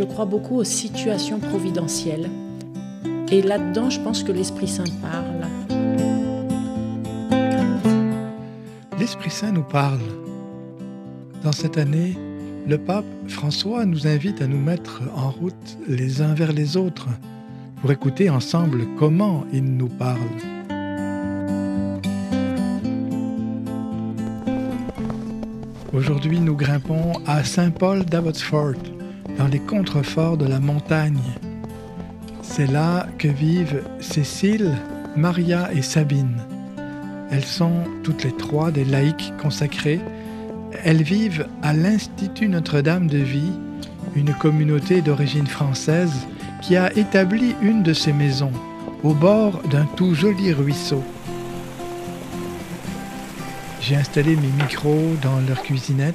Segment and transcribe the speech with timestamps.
[0.00, 2.30] je crois beaucoup aux situations providentielles.
[3.30, 5.44] Et là-dedans, je pense que l'Esprit Saint parle.
[8.98, 10.00] L'Esprit Saint nous parle.
[11.44, 12.16] Dans cette année,
[12.66, 17.08] le pape François nous invite à nous mettre en route les uns vers les autres
[17.82, 20.18] pour écouter ensemble comment il nous parle.
[25.92, 28.76] Aujourd'hui, nous grimpons à Saint-Paul d'Abbotsford,
[29.40, 31.22] dans les contreforts de la montagne.
[32.42, 34.76] C'est là que vivent Cécile,
[35.16, 36.36] Maria et Sabine.
[37.30, 40.00] Elles sont toutes les trois des laïcs consacrés.
[40.84, 43.54] Elles vivent à l'Institut Notre-Dame de Vie,
[44.14, 46.26] une communauté d'origine française
[46.60, 48.52] qui a établi une de ses maisons
[49.02, 51.02] au bord d'un tout joli ruisseau.
[53.80, 56.14] J'ai installé mes micros dans leur cuisinette.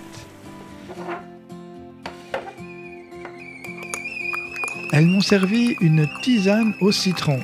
[4.97, 7.41] Elles m'ont servi une tisane au citron.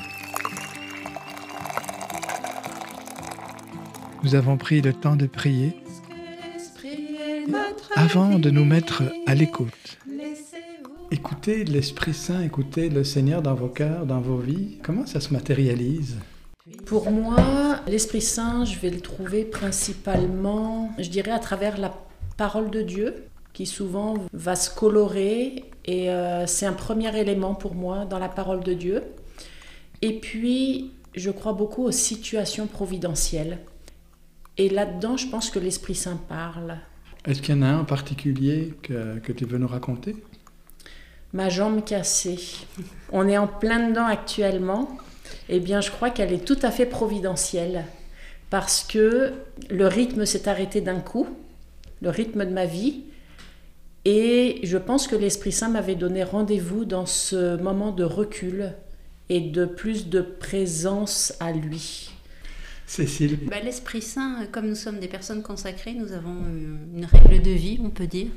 [4.24, 5.76] Nous avons pris le temps de prier
[7.94, 9.98] avant de nous mettre à l'écoute.
[11.12, 14.78] Écoutez l'Esprit Saint, écoutez le Seigneur dans vos cœurs, dans vos vies.
[14.82, 16.16] Comment ça se matérialise?
[16.86, 21.94] Pour moi, l'Esprit Saint, je vais le trouver principalement, je dirais, à travers la
[22.38, 25.66] parole de Dieu, qui souvent va se colorer.
[25.92, 29.04] Et euh, c'est un premier élément pour moi dans la parole de Dieu.
[30.02, 33.58] Et puis, je crois beaucoup aux situations providentielles.
[34.58, 36.78] Et là-dedans, je pense que l'Esprit Saint parle.
[37.26, 40.16] Est-ce qu'il y en a un en particulier que, que tu veux nous raconter?
[41.34, 42.40] Ma jambe cassée.
[43.12, 44.98] On est en plein dedans actuellement.
[45.50, 47.84] Eh bien, je crois qu'elle est tout à fait providentielle.
[48.50, 49.34] Parce que
[49.70, 51.28] le rythme s'est arrêté d'un coup,
[52.02, 53.04] le rythme de ma vie.
[54.06, 58.74] Et je pense que l'Esprit Saint m'avait donné rendez-vous dans ce moment de recul
[59.30, 62.10] et de plus de présence à lui.
[62.88, 66.36] Cécile bah, L'Esprit Saint, comme nous sommes des personnes consacrées, nous avons
[66.94, 68.28] une règle de vie, on peut dire.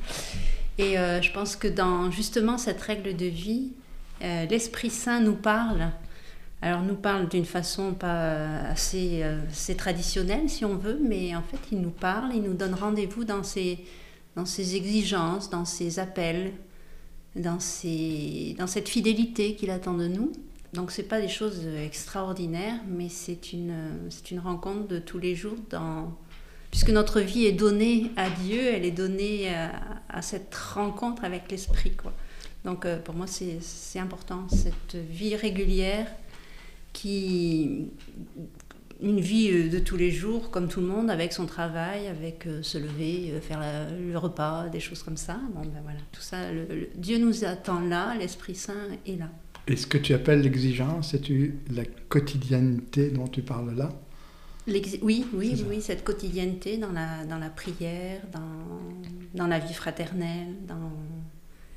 [0.79, 3.73] Et euh, je pense que dans justement cette règle de vie,
[4.23, 5.91] euh, l'Esprit Saint nous parle.
[6.63, 8.37] Alors nous parle d'une façon pas
[8.71, 12.55] assez, euh, assez, traditionnelle si on veut, mais en fait il nous parle, il nous
[12.55, 13.81] donne rendez-vous dans ses,
[14.37, 16.53] dans ses exigences, dans ses appels,
[17.37, 20.33] dans, ses, dans cette fidélité qu'il attend de nous.
[20.73, 23.75] Donc c'est pas des choses extraordinaires, mais c'est une,
[24.31, 25.57] une rencontre de tous les jours
[26.71, 29.55] puisque notre vie est donnée à Dieu, elle est donnée
[30.09, 31.93] à, cette rencontre avec l'Esprit.
[32.65, 36.09] Donc euh, pour moi c'est important, cette vie régulière
[36.93, 37.91] qui
[39.05, 42.47] une vie euh, de tous les jours, comme tout le monde, avec son travail, avec
[42.47, 43.61] euh, se lever, faire
[44.11, 45.39] le repas, des choses comme ça.
[45.55, 46.39] Bon, ben voilà, tout ça,
[46.97, 49.31] Dieu nous attend là, l'Esprit Saint est là.
[49.67, 51.29] Et ce que tu appelles l'exigence, c'est
[51.71, 53.89] la quotidienneté dont tu parles là?
[54.67, 60.55] Oui, oui, oui, cette quotidienneté dans la, dans la prière, dans, dans la vie fraternelle,
[60.67, 60.91] dans,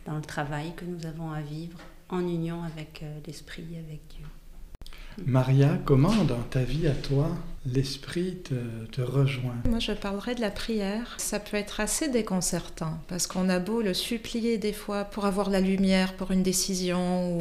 [0.06, 1.78] dans le travail que nous avons à vivre
[2.10, 4.26] en union avec euh, l'Esprit, avec Dieu.
[5.26, 7.30] Maria, comment dans ta vie à toi,
[7.66, 8.38] l'esprit
[8.92, 9.56] te, rejoint?
[9.68, 11.16] Moi, je parlerai de la prière.
[11.18, 15.50] Ça peut être assez déconcertant parce qu'on a beau le supplier des fois pour avoir
[15.50, 17.40] la lumière pour une décision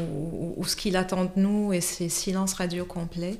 [0.56, 3.38] ou, ce qu'il attend de nous et c'est silence radio complet.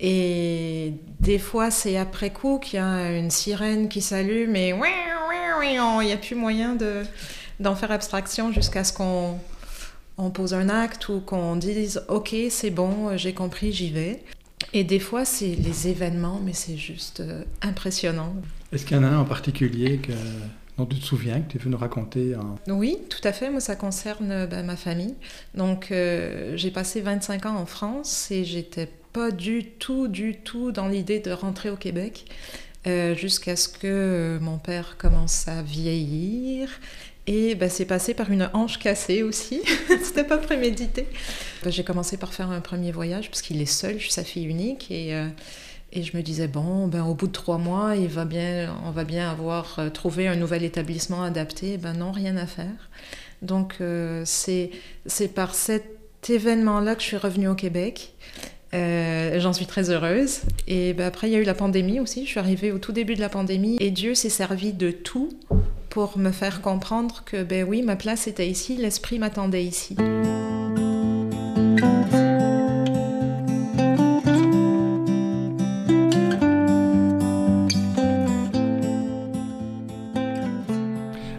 [0.00, 4.74] Et des fois, c'est après coup qu'il y a une sirène qui s'allume et
[5.62, 6.76] il n'y a plus moyen
[7.60, 9.38] d'en faire abstraction jusqu'à ce qu'on
[10.22, 14.22] on pose un acte ou qu'on dise ok c'est bon j'ai compris j'y vais.
[14.72, 18.34] Et des fois c'est les événements mais c'est juste euh, impressionnant.
[18.72, 20.12] Est-ce qu'il y en a un en particulier que,
[20.78, 22.34] dont tu te souviens que tu veux nous raconter
[22.68, 23.50] oui tout à fait.
[23.50, 25.14] Moi ça concerne ben, ma famille.
[25.54, 30.72] Donc euh, j'ai passé 25 ans en France et j'étais pas du tout du tout
[30.72, 32.26] dans l'idée de rentrer au Québec
[32.86, 36.68] euh, jusqu'à ce que mon père commence à vieillir
[37.26, 39.62] et bah, c'est passé par une hanche cassée aussi.
[40.02, 41.06] C'était pas prémédité.
[41.62, 44.24] Bah, j'ai commencé par faire un premier voyage parce qu'il est seul, je suis sa
[44.24, 44.90] fille unique.
[44.90, 45.28] Et, euh,
[45.92, 48.90] et je me disais, bon, ben, au bout de trois mois, il va bien, on
[48.90, 51.78] va bien avoir euh, trouvé un nouvel établissement adapté.
[51.78, 52.90] Ben non, rien à faire.
[53.40, 54.70] Donc euh, c'est
[55.34, 58.14] par cet événement-là que je suis revenue au Québec.
[58.72, 60.40] J'en suis très heureuse.
[60.66, 62.24] Et ben, après, il y a eu la pandémie aussi.
[62.24, 65.28] Je suis arrivée au tout début de la pandémie et Dieu s'est servi de tout
[65.92, 69.94] pour me faire comprendre que, ben oui, ma place était ici, l'esprit m'attendait ici.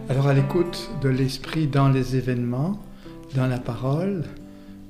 [0.08, 2.80] Alors à l'écoute de l'esprit dans les événements,
[3.34, 4.22] dans la parole,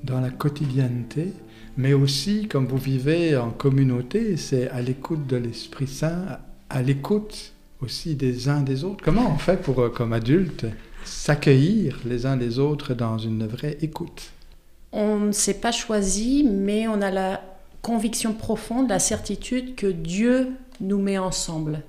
[0.03, 1.33] dans la quotidienneté,
[1.79, 6.39] mais aussi, comme vous vivez en communauté, c'est à l'écoute de l'Esprit Saint,
[6.69, 7.54] à l'écoute
[7.85, 9.05] aussi des uns des autres.
[9.05, 10.67] Comment on fait pour, euh, comme adulte,
[11.05, 14.33] s'accueillir les uns les autres dans une vraie écoute?
[14.93, 17.43] On ne s'est pas choisi, mais on a la
[17.83, 20.49] conviction profonde, la certitude que Dieu
[20.81, 21.83] nous met ensemble.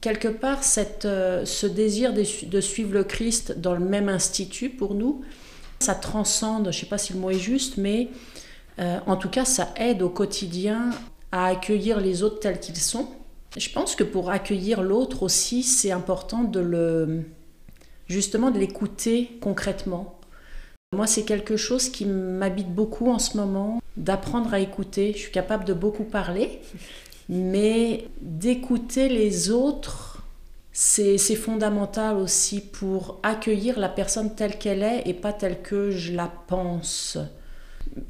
[0.00, 4.94] Quelque part, cette, euh, ce désir de, suivre le Christ dans le même institut pour
[4.94, 5.22] nous,
[5.78, 8.08] ça transcende, je ne sais pas si le mot est juste, mais
[8.78, 10.90] euh, en tout cas, ça aide au quotidien
[11.32, 13.08] à accueillir les autres tels qu'ils sont.
[13.56, 17.24] Je pense que pour accueillir l'autre aussi, c'est important de le,
[18.06, 20.18] justement de l'écouter concrètement.
[20.92, 25.12] Moi, c'est quelque chose qui m'habite beaucoup en ce moment, d'apprendre à écouter.
[25.14, 26.60] Je suis capable de beaucoup parler,
[27.28, 30.24] mais d'écouter les autres,
[30.72, 36.12] c'est fondamental aussi pour accueillir la personne telle qu'elle est et pas telle que je
[36.12, 37.18] la pense.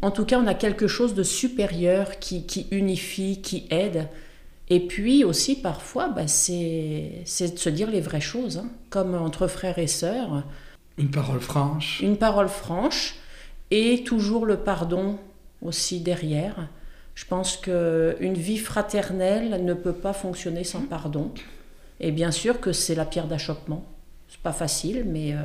[0.02, 4.08] En tout cas, on a quelque chose de supérieur qui, unifie, qui aide.
[4.70, 9.48] Et puis aussi, parfois, bah, c'est de se dire les vraies choses, hein, comme entre
[9.48, 10.44] frères et sœurs.
[10.96, 12.00] Une parole franche.
[12.00, 13.16] Une parole franche,
[13.72, 15.18] et toujours le pardon
[15.60, 16.68] aussi derrière.
[17.16, 21.32] Je pense qu'une vie fraternelle ne peut pas fonctionner sans pardon.
[21.98, 23.84] Et bien sûr que c'est la pierre d'achoppement.
[24.28, 25.42] C'est pas facile, mais euh,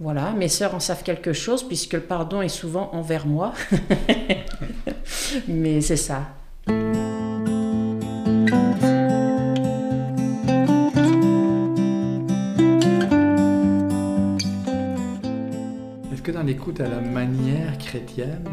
[0.00, 3.52] voilà, mes sœurs en savent quelque chose puisque le pardon est souvent envers moi.
[5.48, 6.28] Mais c'est ça.
[16.24, 18.48] Que dans l'écoute à la manière chrétienne,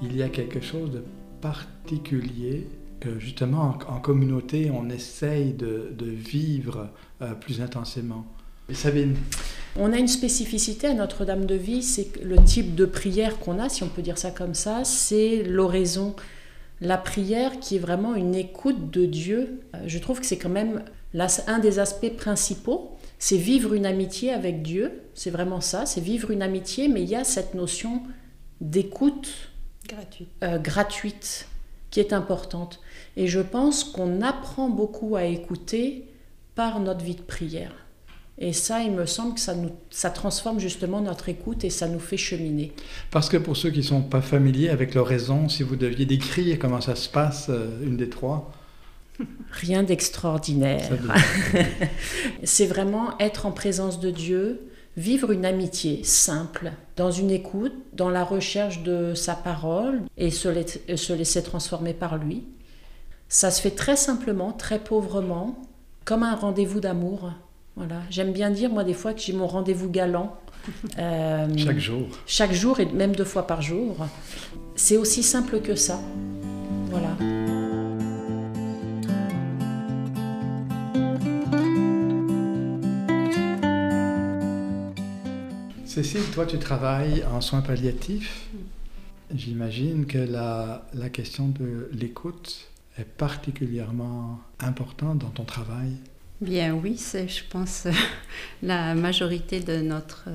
[0.00, 1.04] il y a quelque chose de
[1.42, 2.66] particulier
[3.00, 6.88] que justement en, communauté on essaye de, vivre
[7.20, 8.24] euh, plus intensément
[8.72, 9.14] Sabine?
[9.78, 13.68] On a une spécificité à Notre-Dame de Vie, c'est le type de prière qu'on a,
[13.68, 16.16] si on peut dire ça comme ça, c'est l'oraison.
[16.80, 19.60] La prière qui est vraiment une écoute de Dieu.
[19.74, 20.82] Euh, je trouve que c'est quand même
[21.46, 25.02] un des aspects principaux, c'est vivre une amitié avec Dieu.
[25.14, 28.02] C'est vraiment ça, c'est vivre une amitié, mais il y a cette notion
[28.60, 29.50] d'écoute
[29.88, 30.28] gratuite.
[30.42, 31.48] Euh, gratuite
[31.90, 32.80] qui est importante.
[33.16, 36.04] Et je pense qu'on apprend beaucoup à écouter
[36.54, 37.72] par notre vie de prière.
[38.38, 41.88] Et ça, il me semble que ça, nous, ça transforme justement notre écoute et ça
[41.88, 42.72] nous fait cheminer.
[43.10, 46.58] Parce que pour ceux qui ne sont pas familiers avec l'oraison, si vous deviez décrire
[46.58, 48.52] comment ça se passe, euh, une des trois
[49.50, 50.90] Rien d'extraordinaire.
[52.44, 58.10] C'est vraiment être en présence de Dieu, vivre une amitié simple, dans une écoute, dans
[58.10, 60.48] la recherche de sa parole et se,
[60.96, 62.44] se laisser transformer par lui.
[63.28, 65.62] Ça se fait très simplement, très pauvrement,
[66.04, 67.32] comme un rendez-vous d'amour
[67.76, 67.96] voilà.
[68.10, 70.36] J'aime bien dire, moi, des fois, que j'ai mon rendez-vous galant.
[70.98, 72.08] Euh, chaque jour.
[72.26, 74.04] Chaque jour et même deux fois par jour.
[74.74, 76.00] C'est aussi simple que ça.
[76.90, 77.16] Voilà.
[85.96, 88.48] Cécile, toi, tu travailles en soins palliatifs.
[89.34, 95.92] J'imagine que la, la question de l'écoute est particulièrement importante dans ton travail.
[96.42, 97.88] Bien oui, c'est je pense
[98.62, 100.28] la majorité de notre,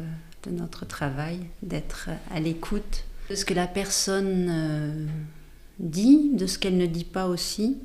[0.47, 5.05] de notre travail, d'être à l'écoute de ce que la personne euh,
[5.77, 7.77] dit, de ce qu'elle ne dit pas aussi,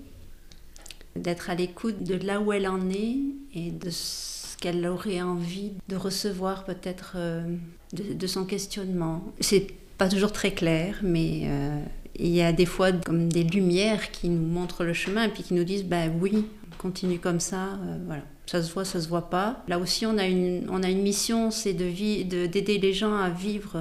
[1.14, 3.16] d'être à l'écoute de là où elle en est
[3.52, 4.35] et de ce
[4.66, 7.44] qu'elle aurait envie de recevoir peut-être euh,
[7.92, 9.22] de, son questionnement.
[9.38, 11.78] C'est pas toujours très clair, mais euh,
[12.16, 15.44] il y a des fois comme des lumières qui nous montrent le chemin et puis
[15.44, 16.46] qui nous disent ben oui,
[16.78, 18.22] continue comme ça, euh, voilà.
[18.46, 19.62] Ça se voit, ça se voit pas.
[19.68, 23.30] Là aussi, on a une, on a une mission, c'est de d'aider les gens à
[23.30, 23.76] vivre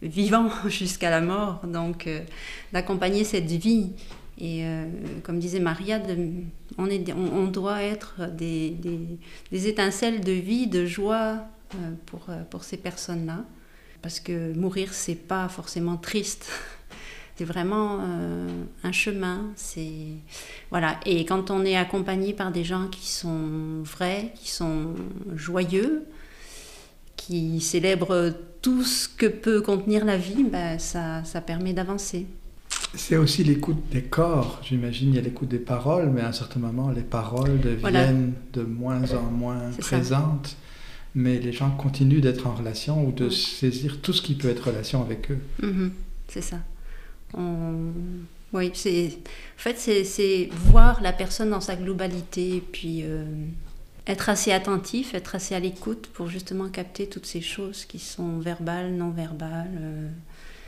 [0.00, 2.08] vivant jusqu'à la mort, donc
[2.72, 3.90] d'accompagner cette vie.
[4.40, 4.64] Et
[5.22, 6.00] comme disait Maria,
[6.78, 8.76] on, doit être des,
[9.52, 11.46] étincelles de vie, de joie
[12.06, 13.44] pour, pour ces personnes-là.
[14.02, 16.48] Parce que mourir, c'est pas forcément triste.
[17.36, 19.52] C'est vraiment euh, un chemin.
[20.70, 21.00] Voilà.
[21.06, 24.94] Et quand on est accompagné par des gens qui sont vrais, qui sont
[25.34, 26.06] joyeux,
[27.16, 32.26] qui célèbrent tout ce que peut contenir la vie, ben, ça permet d'avancer.
[32.94, 35.10] C'est aussi l'écoute des corps, j'imagine.
[35.10, 38.62] Il y a l'écoute des paroles, mais à un certain moment, les paroles deviennent de
[38.62, 40.56] moins en moins présentes.
[41.14, 44.68] Mais les gens continuent d'être en relation ou de saisir tout ce qui peut être
[44.68, 45.38] relation avec eux.
[45.62, 45.90] Mm-hmm.
[46.28, 46.58] c'est ça.
[48.52, 53.24] Oui, c'est en fait c'est voir la personne dans sa globalité, puis euh,
[54.06, 58.38] être assez attentif, être assez à l'écoute pour justement capter toutes ces choses qui sont
[58.38, 60.08] verbales, non verbales, euh,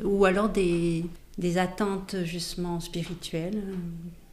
[0.03, 1.05] ou alors des,
[1.39, 3.75] des, attentes justement spirituelles euh,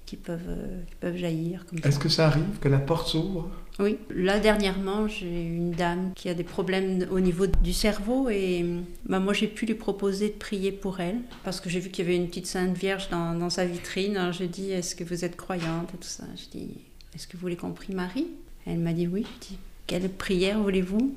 [0.06, 1.66] qui peuvent, euh, qui peuvent jaillir.
[1.84, 3.50] Est-ce que ça arrive que la porte s'ouvre?
[3.80, 8.66] Oui, là dernièrement j'ai une dame qui a des problèmes au niveau du cerveau et
[9.08, 12.06] bah, moi j'ai pu lui proposer de prier pour elle parce que j'ai vu qu'il
[12.06, 14.18] y avait une petite Sainte Vierge dans, dans sa vitrine.
[14.18, 15.90] Alors je dis est-ce que vous êtes croyante?
[15.94, 16.26] et tout ça.
[16.36, 16.70] Je dis
[17.16, 18.28] est-ce que vous voulez qu'on prie Marie?
[18.66, 19.26] Elle m'a dit oui.
[19.42, 21.16] Je dis quelle prière voulez-vous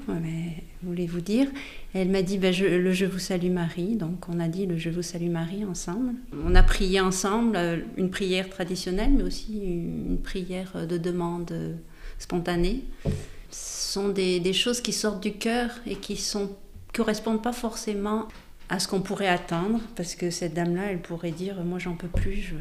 [0.83, 1.47] Voulez-vous dire
[1.94, 3.97] Elle m'a dit ben, le Je vous salue Marie.
[3.97, 6.14] Donc on a dit le Je vous salue Marie ensemble.
[6.44, 11.78] On a prié ensemble euh, une prière traditionnelle, mais aussi une prière de demande
[12.18, 12.83] spontanée.
[13.50, 16.47] Ce sont des, choses qui sortent du cœur et qui ne
[16.92, 18.26] correspondent pas forcément
[18.68, 22.09] à ce qu'on pourrait attendre, parce que cette dame-là, elle pourrait dire, moi j'en peux
[22.09, 22.52] plus,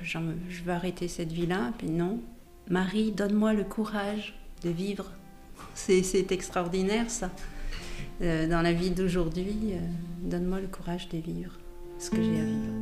[0.00, 0.16] je
[0.48, 1.72] je veux arrêter cette vie-là.
[1.76, 2.20] Puis non,
[2.70, 5.10] Marie, donne-moi le courage de vivre.
[5.74, 7.30] C'est extraordinaire ça.
[8.22, 9.78] Euh, dans la vie d'aujourd'hui, euh,
[10.22, 11.52] donne-moi le courage de vivre
[11.98, 12.80] ce que j'ai à vivre.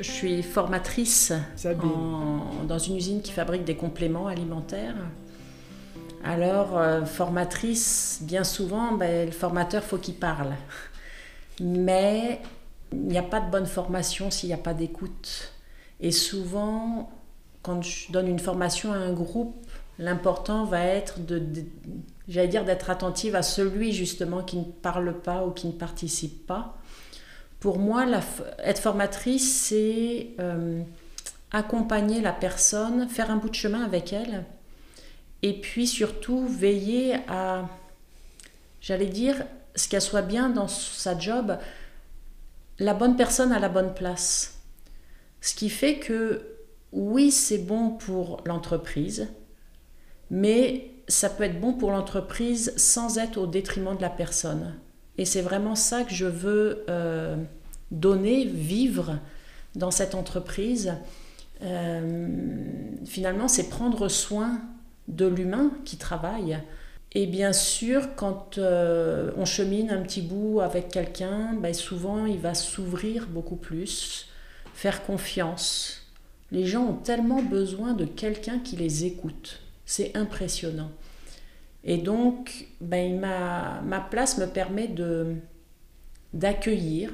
[0.00, 1.32] Je suis formatrice
[1.64, 4.96] dans une usine qui fabrique des compléments alimentaires.
[6.24, 10.52] Alors, euh, formatrice, bien souvent, ben, le formateur, faut qu'il parle.
[11.60, 12.40] Mais
[12.92, 15.52] il n'y a pas de bonne formation s'il n'y a pas d'écoute.
[16.00, 17.10] Et souvent,
[17.62, 19.56] quand je donne une formation à un groupe,
[19.98, 21.42] l'important va être de,
[22.28, 26.46] j'allais dire d'être attentive à celui justement qui ne parle pas ou qui ne participe
[26.46, 26.78] pas.
[27.60, 28.04] Pour moi,
[28.58, 30.82] être formatrice, c'est euh,
[31.52, 34.44] accompagner la personne, faire un bout de chemin avec elle,
[35.42, 37.68] et puis surtout veiller à,
[38.80, 39.44] j'allais dire,
[39.76, 41.56] ce qu'elle soit bien dans sa job,
[42.82, 44.60] la bonne personne à la bonne place.
[45.40, 46.42] Ce qui fait que
[46.92, 49.28] oui, c'est bon pour l'entreprise,
[50.30, 54.74] mais ça peut être bon pour l'entreprise sans être au détriment de la personne.
[55.18, 57.36] Et c'est vraiment ça que je veux euh,
[57.90, 59.18] donner, vivre
[59.74, 60.94] dans cette entreprise.
[61.62, 62.28] Euh,
[63.04, 64.60] finalement, c'est prendre soin
[65.08, 66.58] de l'humain qui travaille
[67.14, 72.38] et bien sûr, quand euh, on chemine un petit bout avec quelqu'un, ben souvent il
[72.38, 74.28] va s'ouvrir beaucoup plus,
[74.74, 76.06] faire confiance.
[76.52, 79.60] Les gens ont tellement besoin de quelqu'un qui les écoute.
[79.84, 80.90] C'est impressionnant.
[81.84, 84.88] Et donc, ben, ma, place me permet
[86.32, 87.10] d'accueillir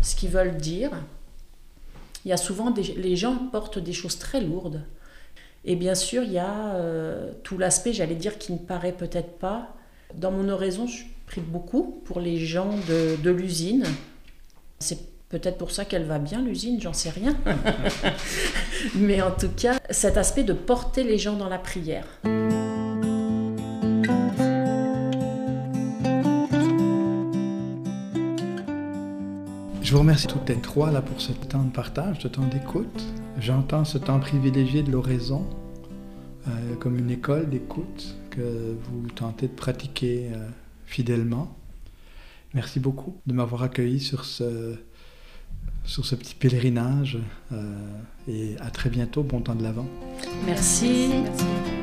[0.00, 0.90] ce qu'ils veulent dire.
[2.24, 4.82] Il y a souvent les gens portent des choses très lourdes.
[5.64, 9.38] Et bien sûr, il y a euh, tout l'aspect, j'allais dire, qui ne paraît peut-être
[9.38, 9.74] pas.
[10.14, 13.84] Dans mon oraison, je prie beaucoup pour les gens de, de l'usine.
[14.80, 17.36] C'est peut-être pour ça qu'elle va bien, l'usine, j'en sais rien.
[18.96, 22.06] Mais en tout cas, cet aspect de porter les gens dans la prière.
[29.92, 33.04] Je vous remercie toutes les trois là pour ce temps de partage, ce temps d'écoute.
[33.38, 35.46] J'entends ce temps privilégié de l'oraison
[36.48, 40.48] euh, comme une école d'écoute que vous tentez de pratiquer euh,
[40.86, 41.54] fidèlement.
[42.54, 44.76] Merci beaucoup de m'avoir accueilli sur ce,
[45.84, 47.18] sur ce petit pèlerinage
[47.52, 47.76] euh,
[48.26, 49.86] et à très bientôt, bon temps de l'Avent.
[50.46, 51.10] Merci.
[51.22, 51.81] Merci.